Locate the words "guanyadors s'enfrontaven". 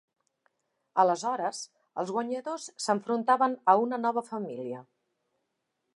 2.17-3.55